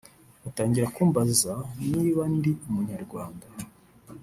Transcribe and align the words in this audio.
atangira 0.47 0.91
kumbaza 0.95 1.53
niba 1.93 2.23
ndi 2.35 2.51
Umunyarwanda 2.67 3.45